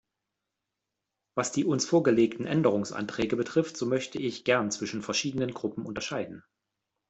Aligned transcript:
Was 1.35 1.51
die 1.51 1.63
uns 1.63 1.85
vorgelegten 1.85 2.47
Änderungsanträge 2.47 3.35
betrifft, 3.35 3.77
so 3.77 3.85
möchte 3.85 4.17
ich 4.17 4.43
gern 4.45 4.71
zwischen 4.71 5.03
verschiedenen 5.03 5.53
Gruppen 5.53 5.85
unterscheiden. 5.85 6.43